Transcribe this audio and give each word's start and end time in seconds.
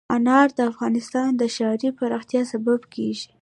انار 0.15 0.47
د 0.57 0.59
افغانستان 0.71 1.29
د 1.37 1.41
ښاري 1.55 1.89
پراختیا 1.99 2.41
سبب 2.51 2.79
کېږي. 2.93 3.25